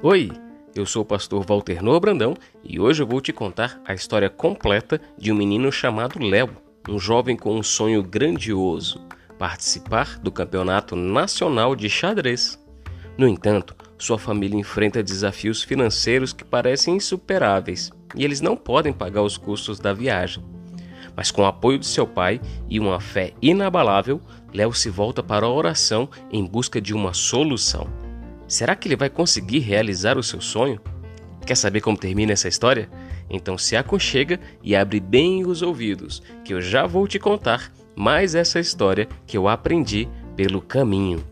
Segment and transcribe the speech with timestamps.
[0.00, 0.30] Oi,
[0.76, 4.30] eu sou o pastor Walter Noa Brandão e hoje eu vou te contar a história
[4.30, 6.56] completa de um menino chamado Léo,
[6.88, 9.04] um jovem com um sonho grandioso,
[9.38, 12.64] participar do Campeonato Nacional de Xadrez.
[13.18, 19.22] No entanto, sua família enfrenta desafios financeiros que parecem insuperáveis e eles não podem pagar
[19.22, 20.61] os custos da viagem.
[21.16, 24.20] Mas com o apoio de seu pai e uma fé inabalável,
[24.52, 27.86] Léo se volta para a oração em busca de uma solução.
[28.46, 30.80] Será que ele vai conseguir realizar o seu sonho?
[31.46, 32.88] Quer saber como termina essa história?
[33.28, 38.34] Então se aconchega e abre bem os ouvidos, que eu já vou te contar mais
[38.34, 41.31] essa história que eu aprendi pelo caminho.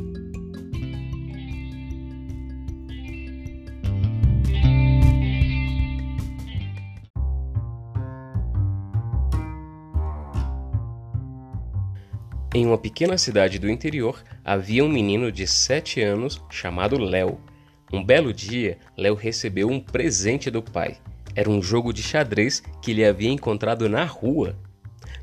[12.61, 17.39] Em uma pequena cidade do interior havia um menino de sete anos chamado Léo.
[17.91, 20.97] Um belo dia, Léo recebeu um presente do pai.
[21.35, 24.55] Era um jogo de xadrez que ele havia encontrado na rua.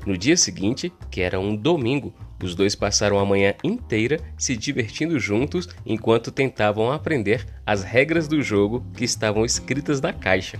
[0.05, 5.17] No dia seguinte, que era um domingo, os dois passaram a manhã inteira se divertindo
[5.17, 10.59] juntos enquanto tentavam aprender as regras do jogo que estavam escritas na caixa.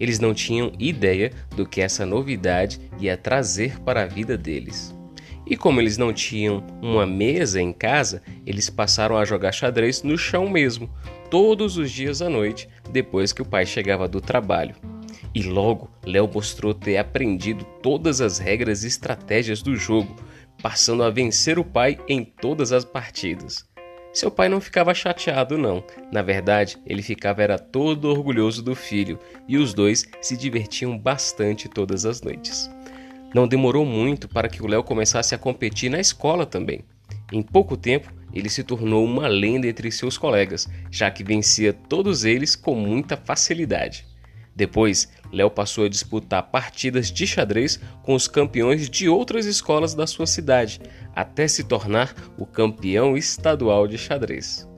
[0.00, 4.97] Eles não tinham ideia do que essa novidade ia trazer para a vida deles.
[5.48, 10.18] E como eles não tinham uma mesa em casa, eles passaram a jogar xadrez no
[10.18, 10.90] chão mesmo,
[11.30, 14.74] todos os dias à noite, depois que o pai chegava do trabalho.
[15.34, 20.16] E logo, Léo mostrou ter aprendido todas as regras e estratégias do jogo,
[20.62, 23.66] passando a vencer o pai em todas as partidas.
[24.12, 25.84] Seu pai não ficava chateado, não.
[26.10, 31.68] Na verdade, ele ficava era todo orgulhoso do filho e os dois se divertiam bastante
[31.68, 32.68] todas as noites.
[33.34, 36.84] Não demorou muito para que o Léo começasse a competir na escola também.
[37.32, 42.24] Em pouco tempo, ele se tornou uma lenda entre seus colegas, já que vencia todos
[42.24, 44.06] eles com muita facilidade.
[44.54, 50.06] Depois, Léo passou a disputar partidas de xadrez com os campeões de outras escolas da
[50.06, 50.80] sua cidade,
[51.14, 54.68] até se tornar o campeão estadual de xadrez.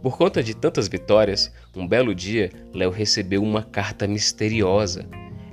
[0.00, 5.06] Por conta de tantas vitórias, um belo dia, Léo recebeu uma carta misteriosa.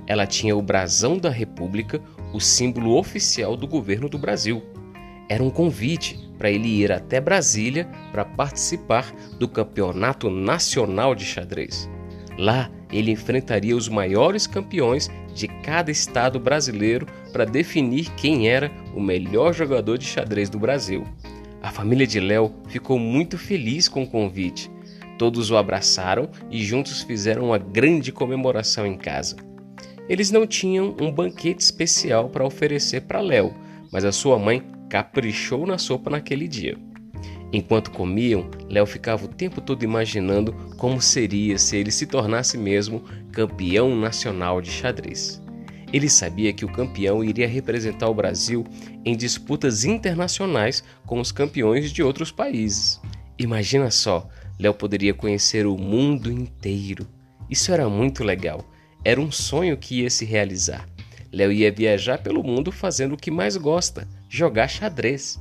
[0.06, 2.00] Ela tinha o brasão da República,
[2.32, 4.62] o símbolo oficial do governo do Brasil.
[5.28, 11.88] Era um convite para ele ir até Brasília para participar do Campeonato Nacional de Xadrez.
[12.36, 19.00] Lá, ele enfrentaria os maiores campeões de cada estado brasileiro para definir quem era o
[19.00, 21.04] melhor jogador de xadrez do Brasil.
[21.62, 24.70] A família de Léo ficou muito feliz com o convite.
[25.18, 29.36] Todos o abraçaram e juntos fizeram uma grande comemoração em casa.
[30.08, 33.54] Eles não tinham um banquete especial para oferecer para Léo,
[33.90, 36.76] mas a sua mãe caprichou na sopa naquele dia.
[37.52, 43.04] Enquanto comiam, Léo ficava o tempo todo imaginando como seria se ele se tornasse mesmo
[43.32, 45.40] campeão nacional de xadrez.
[45.92, 48.66] Ele sabia que o campeão iria representar o Brasil
[49.04, 53.00] em disputas internacionais com os campeões de outros países.
[53.38, 54.28] Imagina só,
[54.58, 57.06] Léo poderia conhecer o mundo inteiro.
[57.48, 58.64] Isso era muito legal.
[59.04, 60.88] Era um sonho que ia se realizar.
[61.30, 65.38] Léo ia viajar pelo mundo fazendo o que mais gosta: jogar xadrez.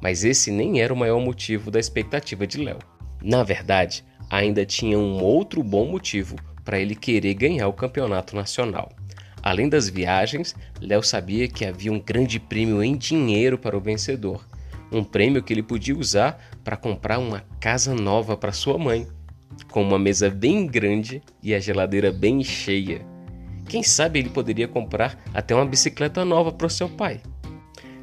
[0.00, 2.78] Mas esse nem era o maior motivo da expectativa de Léo.
[3.22, 8.90] Na verdade, ainda tinha um outro bom motivo para ele querer ganhar o campeonato nacional.
[9.42, 14.46] Além das viagens, Léo sabia que havia um grande prêmio em dinheiro para o vencedor,
[14.90, 19.06] um prêmio que ele podia usar para comprar uma casa nova para sua mãe
[19.70, 23.04] com uma mesa bem grande e a geladeira bem cheia.
[23.68, 27.20] Quem sabe ele poderia comprar até uma bicicleta nova para o seu pai.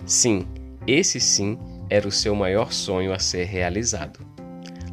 [0.05, 0.45] Sim,
[0.87, 1.57] esse sim
[1.89, 4.19] era o seu maior sonho a ser realizado.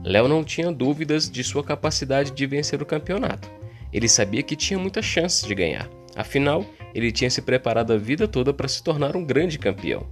[0.04, 3.50] Léo não tinha dúvidas de sua capacidade de vencer o campeonato.
[3.92, 5.88] Ele sabia que tinha muitas chances de ganhar.
[6.14, 6.64] Afinal,
[6.94, 10.06] ele tinha se preparado a vida toda para se tornar um grande campeão.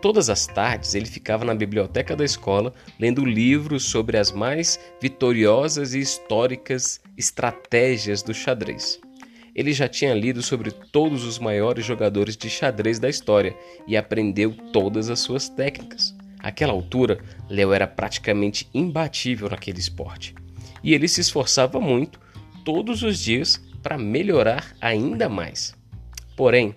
[0.00, 5.92] Todas as tardes ele ficava na biblioteca da escola lendo livros sobre as mais vitoriosas
[5.92, 9.00] e históricas estratégias do xadrez.
[9.54, 13.56] Ele já tinha lido sobre todos os maiores jogadores de xadrez da história
[13.88, 16.14] e aprendeu todas as suas técnicas.
[16.38, 17.18] Àquela altura,
[17.50, 20.32] Léo era praticamente imbatível naquele esporte.
[20.80, 22.20] E ele se esforçava muito,
[22.64, 25.74] todos os dias, para melhorar ainda mais.
[26.36, 26.72] Porém,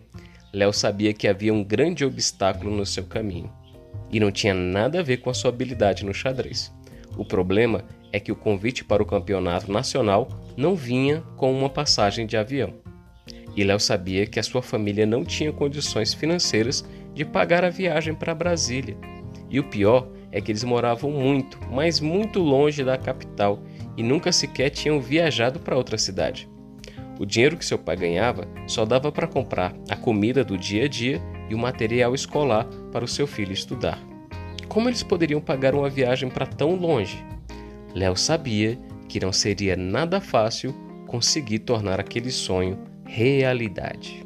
[0.53, 3.49] Léo sabia que havia um grande obstáculo no seu caminho.
[4.11, 6.73] E não tinha nada a ver com a sua habilidade no xadrez.
[7.17, 10.27] O problema é que o convite para o campeonato nacional
[10.57, 12.73] não vinha com uma passagem de avião.
[13.55, 18.13] E Léo sabia que a sua família não tinha condições financeiras de pagar a viagem
[18.13, 18.97] para Brasília.
[19.49, 23.61] E o pior é que eles moravam muito, mas muito longe da capital
[23.95, 26.49] e nunca sequer tinham viajado para outra cidade.
[27.21, 30.87] O dinheiro que seu pai ganhava só dava para comprar a comida do dia a
[30.87, 31.21] dia
[31.51, 33.99] e o material escolar para o seu filho estudar.
[34.67, 37.23] Como eles poderiam pagar uma viagem para tão longe?
[37.93, 38.75] Léo sabia
[39.07, 40.73] que não seria nada fácil
[41.05, 44.23] conseguir tornar aquele sonho realidade.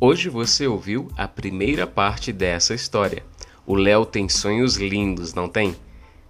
[0.00, 3.24] Hoje você ouviu a primeira parte dessa história.
[3.64, 5.74] O Léo tem sonhos lindos, não tem?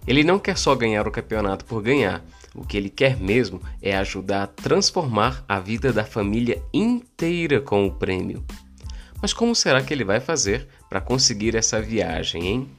[0.07, 2.23] Ele não quer só ganhar o campeonato por ganhar.
[2.53, 7.85] O que ele quer mesmo é ajudar a transformar a vida da família inteira com
[7.87, 8.45] o prêmio.
[9.21, 12.69] Mas como será que ele vai fazer para conseguir essa viagem, hein?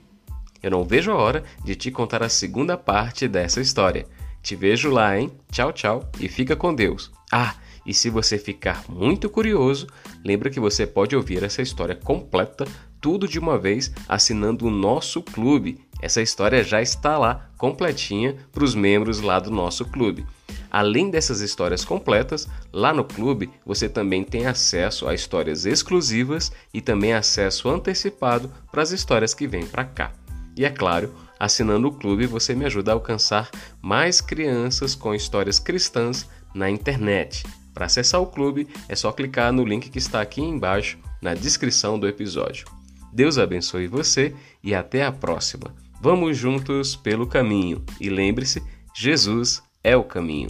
[0.63, 4.07] Eu não vejo a hora de te contar a segunda parte dessa história.
[4.41, 5.33] Te vejo lá, hein?
[5.51, 7.11] Tchau, tchau e fica com Deus.
[7.31, 7.57] Ah,
[7.87, 9.87] e se você ficar muito curioso,
[10.25, 12.67] lembra que você pode ouvir essa história completa,
[13.01, 15.79] tudo de uma vez, assinando o nosso clube.
[16.03, 20.27] Essa história já está lá, completinha, para os membros lá do nosso clube.
[20.69, 26.81] Além dessas histórias completas, lá no clube você também tem acesso a histórias exclusivas e
[26.81, 30.13] também acesso antecipado para as histórias que vêm para cá.
[30.57, 33.49] E é claro, assinando o clube você me ajuda a alcançar
[33.81, 37.45] mais crianças com histórias cristãs na internet.
[37.77, 41.99] Para acessar o clube, é só clicar no link que está aqui embaixo na descrição
[41.99, 42.67] do episódio.
[43.13, 44.35] Deus abençoe você
[44.65, 45.75] e até a próxima.
[46.01, 48.63] Vamos juntos pelo caminho e lembre-se:
[48.95, 50.49] Jesus é o caminho.